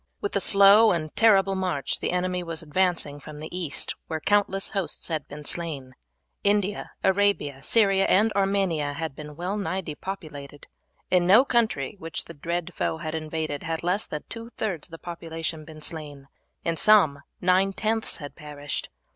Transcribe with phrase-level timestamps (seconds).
[0.19, 4.71] With a slow and terrible march the enemy was advancing from the East, where countless
[4.71, 5.93] hosts had been slain.
[6.43, 10.65] India, Arabia, Syria, and Armenia had been well nigh depopulated.
[11.11, 14.91] In no country which the dread foe had invaded had less than two thirds of
[14.91, 16.29] the population been slain;
[16.65, 18.89] in some nine tenths had perished.